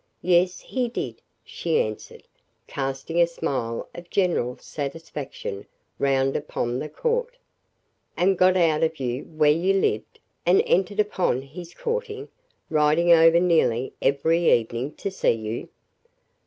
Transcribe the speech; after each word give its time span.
"Yes, 0.23 0.61
he 0.61 0.87
did," 0.87 1.21
she 1.43 1.79
answered, 1.79 2.23
casting 2.65 3.21
a 3.21 3.27
smile 3.27 3.87
of 3.93 4.09
general 4.09 4.57
satisfaction 4.57 5.67
round 5.99 6.35
upon 6.35 6.79
the 6.79 6.89
court. 6.89 7.37
"And 8.17 8.35
got 8.35 8.57
out 8.57 8.81
of 8.81 8.99
you 8.99 9.25
where 9.25 9.51
you 9.51 9.75
lived, 9.79 10.17
and 10.43 10.63
entered 10.65 10.99
upon 10.99 11.43
his 11.43 11.75
courting, 11.75 12.29
riding 12.67 13.11
over 13.11 13.39
nearly 13.39 13.93
every 14.01 14.49
evening 14.51 14.93
to 14.93 15.11
see 15.11 15.33
you?" 15.33 15.69